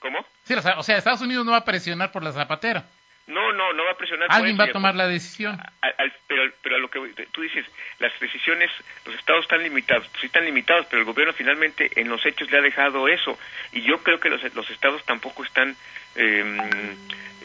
¿Cómo? 0.01 0.25
Sí, 0.45 0.55
o 0.55 0.83
sea, 0.83 0.97
Estados 0.97 1.21
Unidos 1.23 1.45
no 1.47 1.53
va 1.53 1.59
a 1.59 1.65
presionar 1.65 2.11
por 2.13 2.23
la 2.23 2.33
zapatera. 2.33 2.85
No, 3.29 3.53
no, 3.53 3.73
no 3.73 3.85
va 3.85 3.93
a 3.93 3.97
presionar. 3.97 4.27
por 4.29 4.37
Alguien 4.37 4.55
eso, 4.57 4.65
va 4.65 4.69
a 4.69 4.73
tomar 4.73 4.95
la 4.97 5.07
decisión. 5.07 5.59
al- 5.81 5.95
al- 5.99 6.13
pero, 6.27 6.53
pero 6.63 6.77
a 6.77 6.79
lo 6.81 6.91
que 6.91 6.99
tú 7.31 7.41
dices, 7.43 7.65
las 8.01 8.13
decisiones, 8.19 8.71
los 9.07 9.15
estados 9.15 9.43
están 9.43 9.63
limitados, 9.63 10.09
sí 10.21 10.27
están 10.27 10.45
limitados, 10.45 10.87
pero 10.91 11.01
el 11.01 11.07
gobierno 11.07 11.33
finalmente 11.33 11.89
en 12.01 12.09
los 12.09 12.25
hechos 12.27 12.51
le 12.51 12.59
ha 12.59 12.63
dejado 12.63 13.07
eso. 13.09 13.39
Y 13.73 13.83
yo 13.83 14.03
creo 14.03 14.19
que 14.19 14.29
los, 14.29 14.43
los 14.55 14.69
estados 14.71 15.05
tampoco 15.05 15.45
están 15.45 15.77
eh, 16.17 16.45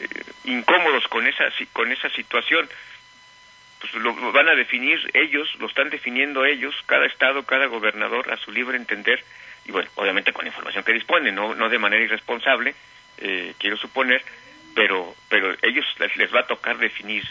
eh, 0.00 0.08
incómodos 0.44 1.06
con 1.08 1.26
esa, 1.26 1.44
con 1.72 1.92
esa 1.92 2.10
situación. 2.10 2.68
Pues 3.80 3.94
lo, 3.94 4.12
lo 4.18 4.32
van 4.32 4.48
a 4.48 4.56
definir 4.56 4.98
ellos, 5.14 5.48
lo 5.60 5.68
están 5.68 5.90
definiendo 5.90 6.44
ellos, 6.44 6.74
cada 6.86 7.06
estado, 7.06 7.44
cada 7.44 7.66
gobernador 7.66 8.32
a 8.32 8.36
su 8.36 8.50
libre 8.50 8.76
entender, 8.76 9.22
y 9.64 9.70
bueno, 9.70 9.88
obviamente 9.94 10.32
con 10.32 10.44
la 10.44 10.48
información 10.48 10.82
que 10.82 10.92
dispone, 10.92 11.30
no, 11.30 11.54
no 11.54 11.68
de 11.68 11.78
manera 11.78 12.02
irresponsable, 12.02 12.74
eh, 13.18 13.54
quiero 13.60 13.76
suponer, 13.76 14.24
pero, 14.74 15.14
pero 15.28 15.54
ellos 15.62 15.84
les, 16.16 16.34
va 16.34 16.40
a 16.40 16.46
tocar 16.46 16.78
definir 16.78 17.24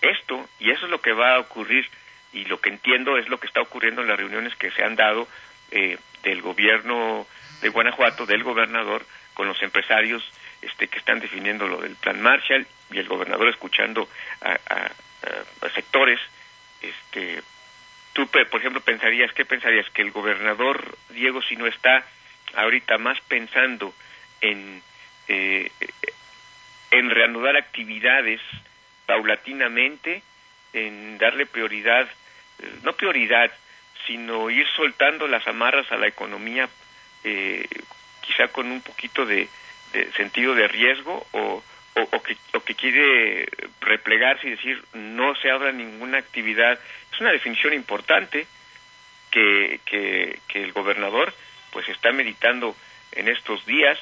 esto 0.00 0.48
y 0.58 0.70
eso 0.70 0.84
es 0.86 0.90
lo 0.90 1.00
que 1.00 1.12
va 1.12 1.34
a 1.34 1.38
ocurrir 1.40 1.88
y 2.32 2.44
lo 2.44 2.60
que 2.60 2.68
entiendo 2.68 3.16
es 3.18 3.28
lo 3.28 3.38
que 3.40 3.46
está 3.46 3.60
ocurriendo 3.60 4.02
en 4.02 4.08
las 4.08 4.18
reuniones 4.18 4.54
que 4.56 4.70
se 4.70 4.82
han 4.84 4.96
dado 4.96 5.26
eh, 5.70 5.98
del 6.22 6.42
gobierno 6.42 7.26
de 7.62 7.68
Guanajuato, 7.70 8.26
del 8.26 8.44
gobernador, 8.44 9.04
con 9.34 9.48
los 9.48 9.60
empresarios 9.62 10.22
este, 10.62 10.88
que 10.88 10.98
están 10.98 11.20
definiendo 11.20 11.66
lo 11.66 11.80
del 11.80 11.94
plan 11.96 12.20
Marshall 12.20 12.66
y 12.90 12.98
el 12.98 13.08
gobernador 13.08 13.48
escuchando 13.48 14.08
a, 14.40 14.52
a- 14.74 14.90
sectores. 15.74 16.20
Este, 16.80 17.42
tú, 18.12 18.26
por 18.28 18.60
ejemplo, 18.60 18.80
pensarías, 18.80 19.32
¿qué 19.32 19.44
pensarías? 19.44 19.88
Que 19.90 20.02
el 20.02 20.10
gobernador 20.12 20.96
Diego, 21.10 21.42
si 21.42 21.56
no 21.56 21.66
está 21.66 22.04
ahorita 22.54 22.98
más 22.98 23.20
pensando 23.22 23.92
en, 24.40 24.82
eh, 25.28 25.70
en 26.90 27.10
reanudar 27.10 27.56
actividades 27.56 28.40
paulatinamente, 29.06 30.22
en 30.72 31.18
darle 31.18 31.46
prioridad, 31.46 32.08
eh, 32.58 32.70
no 32.82 32.92
prioridad, 32.94 33.50
sino 34.06 34.50
ir 34.50 34.66
soltando 34.76 35.26
las 35.26 35.46
amarras 35.46 35.90
a 35.92 35.96
la 35.96 36.06
economía, 36.06 36.68
eh, 37.24 37.66
quizá 38.20 38.48
con 38.48 38.70
un 38.70 38.80
poquito 38.80 39.26
de, 39.26 39.48
sentido 40.16 40.54
de 40.54 40.68
riesgo 40.68 41.26
o, 41.32 41.62
o, 41.94 42.00
o 42.00 42.22
que, 42.22 42.36
o 42.52 42.60
que 42.60 42.74
quiere 42.74 43.48
replegarse 43.80 44.46
y 44.46 44.50
decir 44.50 44.84
no 44.92 45.34
se 45.36 45.50
abra 45.50 45.72
ninguna 45.72 46.18
actividad. 46.18 46.78
Es 47.12 47.20
una 47.20 47.32
definición 47.32 47.72
importante 47.72 48.46
que, 49.30 49.80
que, 49.84 50.40
que 50.48 50.62
el 50.62 50.72
gobernador 50.72 51.32
pues 51.70 51.88
está 51.88 52.12
meditando 52.12 52.76
en 53.12 53.28
estos 53.28 53.64
días. 53.66 53.98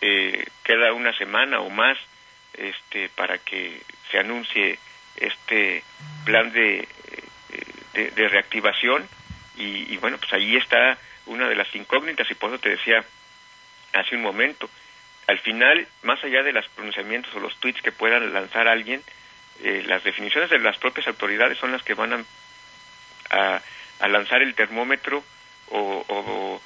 Eh, 0.00 0.46
queda 0.62 0.92
una 0.92 1.16
semana 1.16 1.60
o 1.60 1.70
más 1.70 1.98
este, 2.56 3.08
para 3.10 3.38
que 3.38 3.80
se 4.10 4.18
anuncie 4.18 4.78
este 5.16 5.82
plan 6.24 6.52
de, 6.52 6.80
eh, 6.80 7.64
de, 7.94 8.10
de 8.10 8.28
reactivación. 8.28 9.08
Y, 9.56 9.92
y 9.92 9.96
bueno, 9.98 10.18
pues 10.18 10.32
ahí 10.32 10.56
está 10.56 10.98
una 11.26 11.48
de 11.48 11.56
las 11.56 11.74
incógnitas 11.74 12.30
y 12.30 12.34
por 12.34 12.50
eso 12.50 12.58
te 12.60 12.70
decía 12.70 13.04
hace 13.92 14.14
un 14.16 14.22
momento, 14.22 14.68
al 15.26 15.38
final, 15.40 15.88
más 16.02 16.22
allá 16.22 16.42
de 16.42 16.52
los 16.52 16.68
pronunciamientos 16.68 17.34
o 17.34 17.40
los 17.40 17.56
tweets 17.58 17.80
que 17.82 17.92
puedan 17.92 18.32
lanzar 18.32 18.68
alguien, 18.68 19.02
eh, 19.64 19.82
las 19.86 20.04
definiciones 20.04 20.50
de 20.50 20.58
las 20.58 20.76
propias 20.76 21.06
autoridades 21.08 21.56
son 21.58 21.72
las 21.72 21.82
que 21.82 21.94
van 21.94 22.12
a, 23.30 23.60
a, 24.00 24.08
lanzar 24.08 24.42
el 24.42 24.54
termómetro 24.54 25.24
o- 25.68 26.60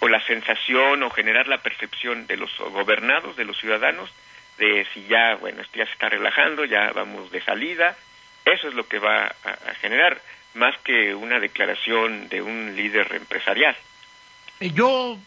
o 0.00 0.08
la 0.08 0.20
sensación 0.26 1.02
o 1.02 1.10
generar 1.10 1.48
la 1.48 1.58
percepción 1.62 2.26
de 2.26 2.36
los 2.36 2.54
gobernados, 2.58 3.36
de 3.36 3.44
los 3.44 3.58
ciudadanos, 3.58 4.10
de 4.58 4.86
si 4.92 5.06
ya, 5.06 5.34
bueno, 5.36 5.62
esto 5.62 5.78
ya 5.78 5.86
se 5.86 5.92
está 5.92 6.08
relajando, 6.08 6.64
ya 6.64 6.92
vamos 6.92 7.30
de 7.30 7.42
salida, 7.42 7.96
eso 8.44 8.68
es 8.68 8.74
lo 8.74 8.86
que 8.86 8.98
va 8.98 9.26
a, 9.26 9.70
a 9.70 9.74
generar, 9.80 10.20
más 10.54 10.76
que 10.84 11.14
una 11.14 11.40
declaración 11.40 12.28
de 12.28 12.42
un 12.42 12.76
líder 12.76 13.14
empresarial. 13.14 13.76
Eh, 14.60 14.70
Yo 14.72 15.18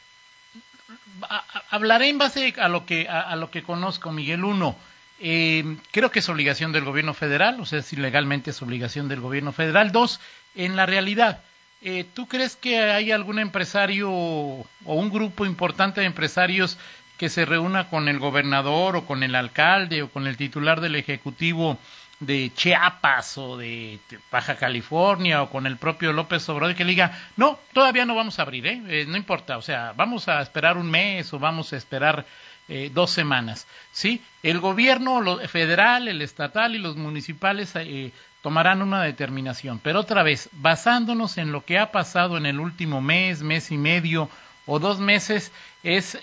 hablaré 1.70 2.10
en 2.10 2.18
base 2.18 2.54
a 2.58 2.70
lo 2.70 2.86
que 2.86 3.08
a, 3.10 3.22
a 3.22 3.36
lo 3.36 3.50
que 3.52 3.64
conozco, 3.64 4.12
Miguel. 4.12 4.44
Uno, 4.44 4.78
eh, 5.20 5.64
creo 5.92 6.12
que 6.12 6.20
es 6.20 6.30
obligación 6.30 6.72
del 6.72 6.86
gobierno 6.86 7.14
federal, 7.14 7.60
o 7.60 7.66
sea, 7.66 7.82
si 7.82 7.96
legalmente 7.96 8.52
es 8.52 8.62
obligación 8.62 9.08
del 9.10 9.20
gobierno 9.20 9.52
federal. 9.52 9.92
Dos, 9.92 10.22
en 10.56 10.76
la 10.76 10.86
realidad, 10.86 11.42
eh, 11.82 12.06
¿tú 12.14 12.28
crees 12.28 12.56
que 12.56 12.78
hay 12.80 13.12
algún 13.12 13.40
empresario 13.40 14.10
o 14.12 14.66
un 14.86 15.10
grupo 15.10 15.46
importante 15.46 16.02
de 16.02 16.08
empresarios 16.08 16.78
que 17.18 17.30
se 17.30 17.46
reúna 17.46 17.90
con 17.90 18.08
el 18.08 18.20
gobernador 18.20 18.96
o 18.96 19.06
con 19.06 19.24
el 19.24 19.36
alcalde 19.36 20.04
o 20.04 20.10
con 20.10 20.28
el 20.28 20.38
titular 20.38 20.82
del 20.82 20.96
ejecutivo 20.96 21.78
de 22.20 22.52
Chiapas 22.56 23.38
o 23.38 23.58
de 23.58 24.00
Baja 24.32 24.56
California 24.56 25.44
o 25.44 25.50
con 25.50 25.68
el 25.68 25.78
propio 25.78 26.14
López 26.14 26.48
Obrador 26.50 26.76
que 26.76 26.84
le 26.84 26.92
diga, 26.92 27.18
no, 27.36 27.60
todavía 27.74 28.06
no 28.06 28.16
vamos 28.16 28.40
a 28.40 28.42
abrir, 28.44 28.66
¿eh? 28.66 28.82
Eh, 28.88 29.06
no 29.08 29.18
importa, 29.18 29.58
o 29.58 29.62
sea, 29.62 29.94
vamos 29.96 30.28
a 30.28 30.42
esperar 30.42 30.78
un 30.78 30.90
mes 30.90 31.32
o 31.34 31.40
vamos 31.40 31.74
a 31.74 31.78
esperar 31.78 32.26
eh, 32.70 32.90
dos 32.94 33.12
semanas, 33.12 33.68
¿sí? 33.92 34.22
El 34.44 34.60
gobierno 34.60 35.22
lo- 35.22 35.40
federal, 35.48 36.08
el 36.08 36.22
estatal 36.24 36.76
y 36.76 36.80
los 36.80 36.96
municipales 36.98 37.72
eh, 37.76 38.12
tomarán 38.42 38.82
una 38.82 39.04
determinación, 39.04 39.80
pero 39.80 40.00
otra 40.00 40.24
vez, 40.24 40.50
basándonos 40.54 41.38
en 41.38 41.52
lo 41.52 41.66
que 41.66 41.78
ha 41.78 41.92
pasado 41.92 42.38
en 42.38 42.46
el 42.48 42.60
último 42.60 43.00
mes, 43.00 43.42
mes 43.44 43.72
y 43.72 43.78
medio 43.78 44.30
o 44.66 44.80
dos 44.80 45.00
meses, 45.00 45.52
es... 45.84 46.18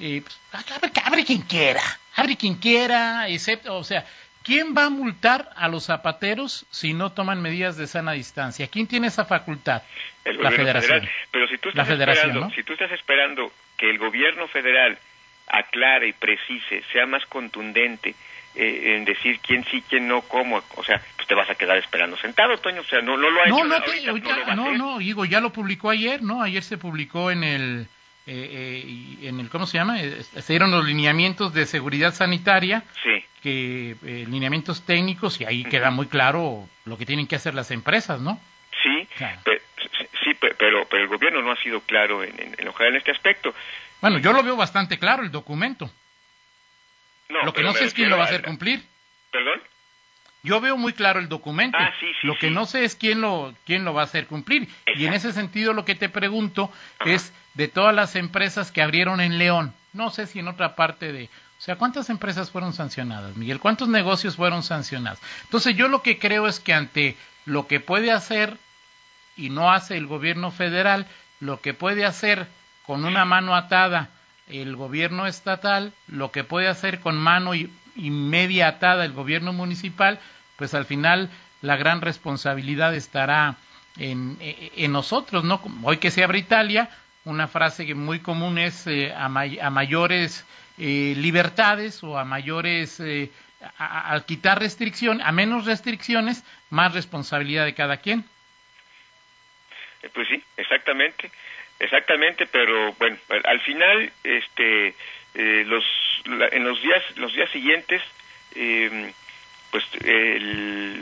Eh, 0.00 0.22
pues, 0.22 0.40
abre, 0.74 0.90
abre 1.04 1.24
quien 1.24 1.42
quiera, 1.42 1.82
abre 2.16 2.36
quien 2.36 2.54
quiera, 2.54 3.28
excepto, 3.28 3.76
o 3.76 3.84
sea, 3.84 4.06
¿quién 4.42 4.74
va 4.74 4.86
a 4.86 4.90
multar 4.90 5.50
a 5.56 5.68
los 5.68 5.84
zapateros 5.84 6.64
si 6.70 6.94
no 6.94 7.12
toman 7.12 7.42
medidas 7.42 7.76
de 7.76 7.86
sana 7.86 8.12
distancia? 8.12 8.66
¿Quién 8.68 8.86
tiene 8.86 9.08
esa 9.08 9.24
facultad? 9.26 9.82
el 10.24 10.40
La 10.42 10.50
federación. 10.50 11.00
federal. 11.00 11.10
Pero 11.30 11.48
si 11.48 11.58
tú 11.58 11.68
La 11.68 11.82
estás 11.82 11.88
federación, 11.88 12.26
esperando, 12.28 12.48
¿no? 12.48 12.54
si 12.54 12.62
tú 12.62 12.72
estás 12.72 12.90
esperando 12.92 13.52
que 13.76 13.90
el 13.90 13.98
gobierno 13.98 14.48
federal 14.48 14.98
aclare 15.48 16.08
y 16.08 16.12
precise, 16.12 16.82
sea 16.92 17.06
más 17.06 17.24
contundente 17.26 18.14
eh, 18.54 18.96
en 18.96 19.04
decir 19.04 19.40
quién 19.40 19.64
sí, 19.70 19.82
quién 19.88 20.06
no, 20.08 20.22
cómo, 20.22 20.62
o 20.76 20.84
sea, 20.84 21.00
pues 21.16 21.26
te 21.28 21.34
vas 21.34 21.48
a 21.50 21.54
quedar 21.54 21.76
esperando 21.78 22.16
sentado, 22.16 22.56
Toño, 22.58 22.80
o 22.80 22.84
sea, 22.84 23.00
no, 23.00 23.16
no 23.16 23.30
lo 23.30 23.42
ha 23.42 23.46
No, 23.46 23.58
hecho. 23.58 23.64
no, 23.66 23.74
ahorita 23.74 24.34
te- 24.46 24.54
no 24.56 24.72
ya- 24.72 24.78
no, 24.78 24.98
digo, 24.98 25.24
ya 25.24 25.40
lo 25.40 25.50
publicó 25.52 25.90
ayer, 25.90 26.22
¿no? 26.22 26.42
Ayer 26.42 26.62
se 26.62 26.78
publicó 26.78 27.30
en 27.30 27.44
el, 27.44 27.86
eh, 28.26 28.82
eh, 28.82 28.84
y 28.86 29.26
en 29.26 29.40
el, 29.40 29.48
¿cómo 29.48 29.66
se 29.66 29.78
llama? 29.78 30.00
Eh, 30.02 30.22
Se 30.22 30.52
dieron 30.52 30.70
los 30.70 30.84
lineamientos 30.84 31.52
de 31.54 31.66
seguridad 31.66 32.14
sanitaria, 32.14 32.84
Sí, 33.02 33.24
que 33.42 33.96
eh, 34.04 34.26
lineamientos 34.28 34.84
técnicos, 34.84 35.40
y 35.40 35.44
ahí 35.44 35.64
queda 35.64 35.90
muy 35.90 36.06
claro 36.06 36.68
lo 36.84 36.96
que 36.98 37.06
tienen 37.06 37.26
que 37.26 37.36
hacer 37.36 37.54
las 37.54 37.70
empresas, 37.70 38.20
¿no? 38.20 38.38
sí, 38.82 39.06
Claro. 39.16 39.40
pe- 39.44 39.62
sí, 40.24 40.34
pe- 40.34 40.54
pero, 40.58 40.86
pero 40.88 41.02
el 41.02 41.08
gobierno 41.08 41.42
no 41.42 41.52
ha 41.52 41.56
sido 41.56 41.80
claro 41.80 42.22
en, 42.22 42.30
en, 42.40 42.54
en 42.58 42.68
en 42.68 42.96
este 42.96 43.10
aspecto. 43.10 43.54
Bueno, 44.00 44.18
yo 44.18 44.32
lo 44.32 44.42
veo 44.42 44.56
bastante 44.56 44.98
claro, 44.98 45.22
el 45.22 45.30
documento. 45.30 45.90
No, 47.28 47.44
lo 47.44 47.52
que 47.52 47.56
pero 47.60 47.68
no 47.68 47.74
sé 47.74 47.84
es 47.84 47.94
quién 47.94 48.08
lo 48.10 48.16
va 48.16 48.24
a 48.24 48.26
hacer 48.26 48.42
cumplir. 48.42 48.82
¿Perdón? 49.30 49.60
Yo 50.42 50.60
veo 50.60 50.76
muy 50.76 50.92
claro 50.92 51.20
el 51.20 51.28
documento. 51.28 51.76
Ah, 51.78 51.92
sí, 52.00 52.06
sí, 52.20 52.26
lo 52.26 52.34
que 52.38 52.48
sí. 52.48 52.54
no 52.54 52.66
sé 52.66 52.84
es 52.84 52.96
quién 52.96 53.20
lo, 53.20 53.54
quién 53.66 53.84
lo 53.84 53.92
va 53.92 54.02
a 54.02 54.04
hacer 54.04 54.26
cumplir. 54.26 54.68
Y 54.96 55.04
en 55.06 55.12
ese 55.12 55.32
sentido 55.32 55.72
lo 55.72 55.84
que 55.84 55.94
te 55.94 56.08
pregunto 56.08 56.72
es 57.04 57.32
de 57.54 57.68
todas 57.68 57.94
las 57.94 58.16
empresas 58.16 58.70
que 58.72 58.82
abrieron 58.82 59.20
en 59.20 59.38
León, 59.38 59.74
no 59.92 60.10
sé 60.10 60.26
si 60.26 60.38
en 60.38 60.48
otra 60.48 60.76
parte 60.76 61.12
de... 61.12 61.24
O 61.58 61.62
sea, 61.62 61.76
¿cuántas 61.76 62.08
empresas 62.08 62.50
fueron 62.50 62.72
sancionadas, 62.72 63.36
Miguel? 63.36 63.60
¿Cuántos 63.60 63.88
negocios 63.88 64.36
fueron 64.36 64.62
sancionados? 64.62 65.18
Entonces 65.42 65.76
yo 65.76 65.88
lo 65.88 66.02
que 66.02 66.18
creo 66.18 66.46
es 66.46 66.58
que 66.58 66.72
ante 66.72 67.16
lo 67.44 67.66
que 67.66 67.80
puede 67.80 68.12
hacer 68.12 68.56
y 69.36 69.50
no 69.50 69.70
hace 69.70 69.98
el 69.98 70.06
gobierno 70.06 70.50
federal, 70.52 71.06
lo 71.38 71.60
que 71.60 71.74
puede 71.74 72.06
hacer 72.06 72.46
con 72.86 73.04
una 73.04 73.26
mano 73.26 73.54
atada 73.54 74.08
el 74.52 74.76
gobierno 74.76 75.26
estatal, 75.26 75.92
lo 76.08 76.30
que 76.32 76.44
puede 76.44 76.68
hacer 76.68 77.00
con 77.00 77.16
mano 77.16 77.54
y, 77.54 77.70
media 77.96 78.68
atada 78.68 79.04
el 79.04 79.12
gobierno 79.12 79.52
municipal, 79.52 80.18
pues 80.56 80.74
al 80.74 80.84
final 80.84 81.30
la 81.62 81.76
gran 81.76 82.00
responsabilidad 82.00 82.94
estará 82.94 83.56
en, 83.98 84.36
en 84.40 84.92
nosotros, 84.92 85.44
¿no? 85.44 85.60
Hoy 85.82 85.98
que 85.98 86.10
se 86.10 86.24
abre 86.24 86.38
Italia, 86.38 86.88
una 87.24 87.48
frase 87.48 87.86
que 87.86 87.94
muy 87.94 88.20
común 88.20 88.58
es 88.58 88.86
eh, 88.86 89.12
a, 89.14 89.28
mayores 89.28 90.46
eh, 90.78 91.14
libertades 91.16 92.02
o 92.02 92.18
a 92.18 92.24
mayores 92.24 92.98
eh, 93.00 93.30
al 93.78 94.24
quitar 94.24 94.58
restricción, 94.58 95.20
a 95.20 95.32
menos 95.32 95.66
restricciones, 95.66 96.44
más 96.70 96.94
responsabilidad 96.94 97.66
de 97.66 97.74
cada 97.74 97.98
quien. 97.98 98.24
Pues 100.14 100.28
sí, 100.28 100.42
exactamente, 100.56 101.30
exactamente, 101.78 102.46
pero 102.46 102.94
bueno, 102.94 103.18
al 103.44 103.60
final, 103.60 104.10
este, 104.24 104.94
los, 105.34 105.84
en 106.24 106.64
los 106.64 106.80
días, 106.82 107.02
los 107.16 107.32
días 107.32 107.50
siguientes, 107.50 108.02
em, 108.54 109.12
pues 109.70 109.84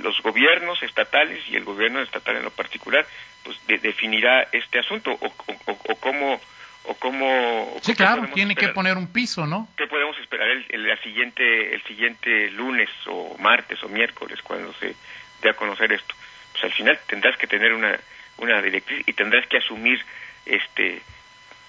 los 0.03 0.21
gobiernos 0.23 0.83
estatales 0.83 1.43
y 1.49 1.57
el 1.57 1.65
gobierno 1.65 2.01
estatal 2.01 2.37
en 2.37 2.43
lo 2.43 2.51
particular 2.51 3.07
pues 3.43 3.59
definirá 3.67 4.49
este 4.53 4.79
asunto 4.79 5.11
o, 5.13 5.33
o, 5.67 5.97
cómo 5.97 6.41
o 6.85 6.95
cómo 6.95 7.77
sí 7.83 7.95
claro 7.95 8.29
tiene 8.35 8.55
que 8.55 8.69
poner 8.69 8.97
un 8.97 9.11
piso 9.11 9.47
no 9.47 9.69
qué 9.77 9.87
podemos 9.87 10.19
esperar 10.19 10.49
el, 10.49 10.99
siguiente 11.03 11.75
el 11.75 11.83
siguiente 11.85 12.51
lunes 12.51 12.91
o 13.07 13.37
martes 13.39 13.83
o 13.83 13.89
miércoles 13.89 14.41
cuando 14.43 14.73
se 14.75 14.95
dé 15.43 15.51
a 15.51 15.55
conocer 15.55 15.93
esto 15.93 16.15
pues 16.53 16.65
al 16.65 16.73
final 16.73 16.99
tendrás 17.07 17.37
que 17.37 17.47
tener 17.47 17.73
una 17.73 17.99
una 18.37 18.61
directriz 18.61 19.03
y 19.07 19.13
tendrás 19.15 19.47
que 19.47 19.59
asumir 19.59 20.05
este 20.45 21.01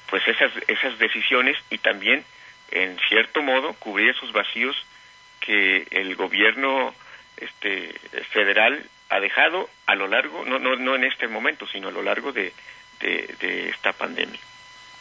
pues 0.10 0.28
esas 0.28 0.52
esas 0.68 1.00
decisiones 1.00 1.58
y 1.70 1.78
también 1.78 2.26
en 2.72 2.98
cierto 3.08 3.42
modo 3.42 3.74
cubrir 3.74 4.10
esos 4.10 4.32
vacíos 4.32 4.76
que 5.40 5.88
el 5.92 6.16
gobierno 6.16 6.94
este 7.38 7.94
federal 8.32 8.84
ha 9.10 9.20
dejado 9.20 9.70
a 9.88 9.96
lo 9.96 10.08
largo, 10.08 10.46
no, 10.46 10.60
no, 10.60 10.76
no 10.76 10.96
en 10.96 11.04
este 11.04 11.28
momento, 11.28 11.68
sino 11.68 11.88
a 11.88 11.92
lo 11.92 12.04
largo 12.04 12.32
de, 12.32 12.54
de, 13.00 13.70
esta 13.70 13.94
pandemia. 13.94 14.40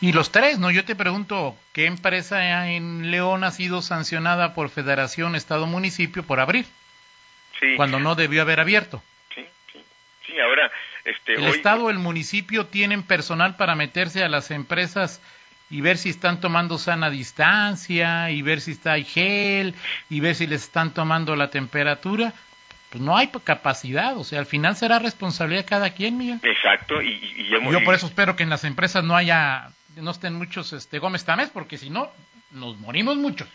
Y 0.01 0.13
los 0.13 0.31
tres, 0.31 0.59
¿no? 0.59 0.71
Yo 0.71 0.85
te 0.85 0.95
pregunto, 0.95 1.57
¿qué 1.73 1.87
empresa 1.87 2.71
en 2.71 3.11
León 3.11 3.45
ha 3.45 3.51
sido 3.51 3.83
sancionada 3.83 4.55
por 4.55 4.71
Federación, 4.71 5.35
Estado, 5.35 5.67
Municipio 5.67 6.23
por 6.23 6.41
abrir? 6.41 6.67
Sí. 7.59 7.75
Cuando 7.77 7.99
no 7.99 8.15
debió 8.15 8.43
haber 8.43 8.61
abierto. 8.61 9.03
Sí, 9.35 9.45
sí. 9.73 9.83
Sí, 10.27 10.41
ahora... 10.41 10.71
Este, 11.05 11.35
¿El 11.35 11.47
Estado 11.47 11.85
o 11.85 11.91
el 11.91 11.99
municipio 11.99 12.67
tienen 12.67 13.03
personal 13.03 13.57
para 13.57 13.75
meterse 13.75 14.23
a 14.23 14.29
las 14.29 14.51
empresas 14.51 15.23
y 15.71 15.81
ver 15.81 15.99
si 15.99 16.11
están 16.11 16.41
tomando 16.41 16.79
sana 16.79 17.11
distancia 17.11 18.31
y 18.31 18.43
ver 18.43 18.61
si 18.61 18.73
está 18.73 18.93
hay 18.93 19.05
gel 19.05 19.75
y 20.09 20.21
ver 20.21 20.35
si 20.35 20.47
les 20.47 20.65
están 20.65 20.93
tomando 20.93 21.37
la 21.37 21.51
temperatura? 21.51 22.33
pues 22.91 23.03
no 23.03 23.17
hay 23.17 23.31
capacidad, 23.45 24.17
o 24.17 24.25
sea, 24.25 24.39
al 24.39 24.47
final 24.47 24.75
será 24.75 24.99
responsabilidad 24.99 25.63
de 25.63 25.69
cada 25.69 25.91
quien, 25.91 26.17
Miguel. 26.17 26.41
Exacto, 26.43 27.03
y, 27.03 27.49
yo 27.51 27.85
por 27.85 27.95
eso 27.95 28.07
espero 28.07 28.35
que 28.35 28.43
en 28.43 28.51
las 28.51 28.65
empresas 28.65 29.05
no 29.05 29.15
haya, 29.15 29.69
no 29.97 30.11
estén 30.11 30.35
muchos 30.35 30.73
este 30.73 30.99
Gómez 30.99 31.25
Tamés, 31.25 31.51
porque 31.51 31.77
si 31.77 31.91
no, 31.91 32.11
nos 32.51 32.79
morimos 32.79 33.17
mucho. 33.17 33.47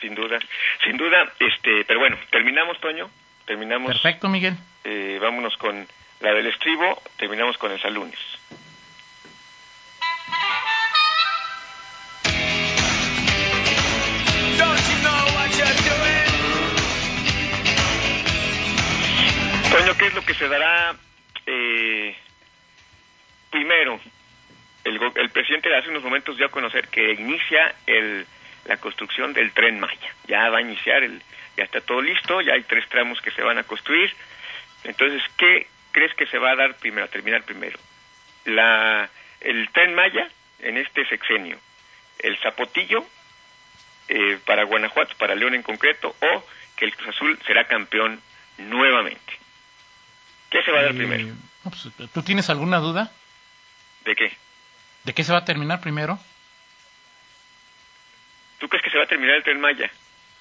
Sin 0.00 0.14
duda, 0.14 0.38
sin 0.84 0.96
duda, 0.96 1.32
este, 1.40 1.84
pero 1.86 2.00
bueno, 2.00 2.16
terminamos, 2.30 2.78
Toño, 2.80 3.10
terminamos. 3.46 3.88
Perfecto, 3.88 4.28
Miguel. 4.28 4.54
Eh, 4.84 5.18
vámonos 5.20 5.56
con 5.56 5.86
la 6.20 6.32
del 6.32 6.46
estribo, 6.46 7.02
terminamos 7.16 7.56
con 7.56 7.72
el 7.72 7.94
lunes. 7.94 8.18
¿Qué 19.98 20.06
es 20.06 20.14
lo 20.14 20.22
que 20.22 20.34
se 20.34 20.48
dará 20.48 20.96
eh, 21.46 22.16
primero? 23.50 24.00
El, 24.84 25.00
el, 25.16 25.30
presidente 25.30 25.74
hace 25.74 25.90
unos 25.90 26.04
momentos 26.04 26.36
dio 26.36 26.46
a 26.46 26.50
conocer 26.50 26.88
que 26.88 27.12
inicia 27.12 27.74
el, 27.86 28.26
la 28.64 28.76
construcción 28.78 29.32
del 29.32 29.52
tren 29.52 29.80
Maya. 29.80 30.14
Ya 30.26 30.48
va 30.50 30.58
a 30.58 30.62
iniciar, 30.62 31.02
el, 31.02 31.20
ya 31.56 31.64
está 31.64 31.80
todo 31.80 32.00
listo, 32.00 32.40
ya 32.40 32.54
hay 32.54 32.62
tres 32.62 32.88
tramos 32.88 33.20
que 33.20 33.32
se 33.32 33.42
van 33.42 33.58
a 33.58 33.64
construir. 33.64 34.14
Entonces, 34.84 35.22
¿qué 35.36 35.66
crees 35.90 36.14
que 36.14 36.26
se 36.26 36.38
va 36.38 36.52
a 36.52 36.56
dar 36.56 36.76
primero, 36.76 37.04
a 37.04 37.10
terminar 37.10 37.42
primero? 37.42 37.78
La, 38.44 39.10
el 39.40 39.68
tren 39.70 39.94
Maya 39.94 40.28
en 40.60 40.78
este 40.78 41.04
sexenio, 41.06 41.58
el 42.20 42.36
Zapotillo 42.38 43.04
eh, 44.08 44.38
para 44.46 44.64
Guanajuato, 44.64 45.14
para 45.18 45.34
León 45.34 45.54
en 45.54 45.62
concreto, 45.62 46.14
o 46.20 46.46
que 46.76 46.84
el 46.84 46.94
Cruz 46.94 47.08
Azul 47.08 47.38
será 47.46 47.66
campeón 47.66 48.20
nuevamente. 48.58 49.47
¿Qué 50.50 50.62
se 50.62 50.70
va 50.70 50.80
a 50.80 50.82
dar 50.82 50.92
eh, 50.92 50.98
primero? 50.98 51.34
Pues, 51.62 51.88
¿Tú 52.12 52.22
tienes 52.22 52.48
alguna 52.50 52.78
duda? 52.78 53.10
¿De 54.04 54.14
qué? 54.14 54.32
¿De 55.04 55.12
qué 55.12 55.24
se 55.24 55.32
va 55.32 55.38
a 55.38 55.44
terminar 55.44 55.80
primero? 55.80 56.18
¿Tú 58.58 58.68
crees 58.68 58.82
que 58.82 58.90
se 58.90 58.98
va 58.98 59.04
a 59.04 59.06
terminar 59.06 59.36
el 59.36 59.42
tren 59.42 59.60
Maya? 59.60 59.90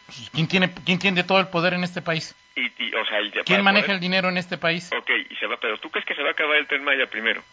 Pues, 0.06 0.30
¿Quién 0.34 0.48
tiene, 0.48 0.74
quién 0.86 1.00
tiene 1.00 1.24
todo 1.24 1.40
el 1.40 1.48
poder 1.48 1.74
en 1.74 1.84
este 1.84 2.02
país? 2.02 2.36
Y, 2.56 2.66
o 2.96 3.06
sea, 3.06 3.20
¿Quién 3.46 3.64
maneja 3.64 3.92
el 3.92 4.00
dinero 4.00 4.30
en 4.30 4.38
este 4.38 4.58
país? 4.58 4.90
Ok, 4.98 5.10
y 5.30 5.36
se 5.36 5.46
va, 5.46 5.58
pero 5.58 5.78
¿tú 5.78 5.90
crees 5.92 6.06
que 6.06 6.16
se 6.16 6.24
va 6.24 6.30
a 6.30 6.32
acabar 6.32 6.58
el 6.58 6.68
tren 6.68 6.84
Maya 6.84 7.08
primero? 7.08 7.44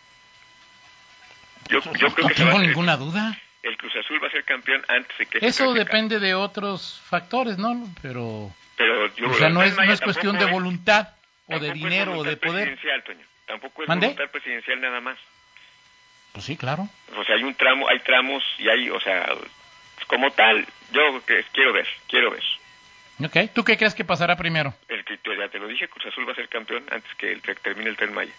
Yo, 1.69 1.81
creo 1.81 2.29
no 2.29 2.31
tengo 2.31 2.59
ninguna 2.59 2.97
duda. 2.97 3.39
El 3.63 3.77
Cruz 3.77 3.93
Azul 3.97 4.23
va 4.23 4.29
a 4.29 4.31
ser 4.31 4.45
campeón 4.45 4.83
antes 4.89 5.17
de 5.17 5.27
que... 5.27 5.47
Eso 5.47 5.73
depende 5.73 6.21
de 6.21 6.35
otros 6.35 7.01
factores, 7.07 7.59
¿no? 7.59 7.89
Pero... 8.03 8.55
Pero 8.77 9.15
yo, 9.15 9.31
o 9.31 9.35
sea, 9.35 9.49
no 9.49 9.63
es, 9.63 9.75
no 9.77 9.93
es 9.93 10.01
cuestión 10.01 10.39
de 10.39 10.45
voluntad 10.47 11.09
o 11.47 11.59
de 11.59 11.73
dinero 11.73 12.19
o 12.19 12.25
de 12.25 12.37
poder. 12.37 12.79
Tampoco 13.47 13.83
es 13.83 13.89
voluntad 13.89 14.31
presidencial 14.31 14.81
nada 14.81 15.01
más. 15.01 15.19
Pues 16.33 16.47
sí, 16.47 16.57
claro. 16.57 16.89
O 17.17 17.25
sea, 17.25 17.37
hay 17.37 17.45
un 17.45 17.55
tramo, 17.55 17.89
hay 17.89 18.01
tramos 18.01 18.43
y 18.59 18.69
hay, 18.69 18.91
o 18.91 18.99
sea, 19.01 19.27
como 20.09 20.33
tal, 20.33 20.67
yo 20.93 21.23
quiero 21.53 21.73
ver, 21.73 21.87
quiero 22.09 22.31
ver. 22.31 22.43
Ok, 23.23 23.53
¿tú 23.55 23.63
qué 23.63 23.77
crees 23.77 23.95
que 23.95 24.05
pasará 24.05 24.37
primero? 24.37 24.75
El 24.89 25.05
que 25.05 25.19
ya 25.39 25.49
te 25.49 25.59
lo 25.59 25.69
dije, 25.69 25.87
Cruz 25.89 26.07
Azul 26.07 26.27
va 26.27 26.33
a 26.33 26.35
ser 26.35 26.49
campeón 26.49 26.85
antes 26.91 27.15
que, 27.15 27.33
el, 27.33 27.41
termine 27.41 27.91
el 27.91 27.97
Tren 27.97 28.13
Maya. 28.13 28.33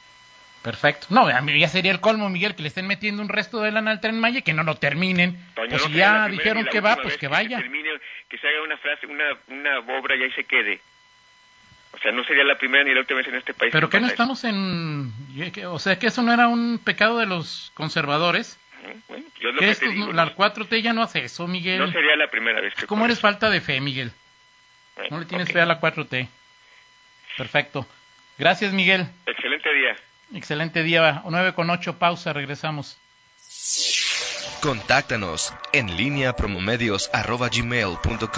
Perfecto. 0.62 1.08
No, 1.10 1.28
a 1.28 1.42
mí 1.42 1.58
ya 1.60 1.70
sería 1.70 1.92
el 1.92 2.02
colmo, 2.02 2.30
Miguel, 2.30 2.56
que 2.56 2.64
le 2.64 2.68
estén 2.68 2.88
metiendo 2.88 3.22
un 3.22 3.30
resto 3.30 3.62
de 3.62 3.72
lana 3.72 3.92
al 3.92 4.02
Tren 4.02 4.20
Maya 4.20 4.40
y 4.40 4.42
que 4.42 4.54
no 4.54 4.64
lo 4.64 4.76
terminen. 4.76 5.38
pues 5.56 5.82
si 5.84 5.94
ya 5.94 6.28
dijeron 6.28 6.66
que 6.66 6.82
va, 6.82 6.98
pues 6.98 7.18
que, 7.18 7.28
vaya. 7.28 7.62
Que, 8.28 8.38
se 8.38 8.48
haga 8.48 8.64
una 8.64 8.78
frase, 8.78 9.06
una, 9.06 9.26
una 9.48 9.80
obra 9.98 10.16
y 10.16 10.24
ahí 10.24 10.32
se 10.32 10.44
quede. 10.44 10.82
O 11.96 12.00
sea, 12.00 12.12
no 12.12 12.24
sería 12.26 12.44
la 12.44 12.58
primera 12.58 12.84
ni 12.84 12.94
la 12.94 13.00
última 13.00 13.20
vez 13.20 13.28
en 13.28 13.36
este 13.36 13.54
país. 13.54 13.72
Pero 13.72 13.90
que 13.90 14.02
no 14.02 14.08
estamos 14.08 14.44
en... 14.44 15.14
O 15.68 15.80
sea, 15.80 15.98
que 15.98 16.08
eso 16.08 16.22
no 16.22 16.34
era 16.34 16.48
un 16.48 16.80
pecado 16.84 17.20
de 17.20 17.26
los 17.26 17.72
conservadores. 17.74 18.60
Bueno, 19.08 19.26
yo 19.40 19.52
lo 19.52 19.60
que, 19.60 19.70
esto, 19.70 19.86
la 20.14 20.36
4T 20.36 20.82
ya 20.82 20.94
no 20.94 21.02
hace 21.02 21.24
eso, 21.24 21.48
Miguel. 21.48 21.80
No 21.80 21.92
sería 21.92 22.16
la 22.18 22.30
primera 22.30 22.62
vez 22.62 22.76
que... 22.76 22.86
¿Cómo 22.86 23.06
eres 23.06 23.20
falta 23.20 23.50
de 23.50 23.62
fe, 23.62 23.80
Miguel? 23.80 24.12
no 25.10 25.20
le 25.20 25.26
tienes 25.26 25.52
fe 25.52 25.62
a 25.62 25.66
la 25.66 25.80
4T. 25.80 26.28
Perfecto. 27.38 27.88
Gracias, 28.38 28.74
Miguel. 28.74 29.08
Excelente 29.26 29.74
día. 29.74 29.96
Excelente 30.34 30.84
día. 30.84 31.24
9 31.26 31.54
con 31.54 31.70
8, 31.70 31.98
pausa, 31.98 32.34
regresamos. 32.34 32.98
Contáctanos 34.62 35.54
en 35.74 35.96
línea 35.96 36.34
promomedios.com 36.36 38.30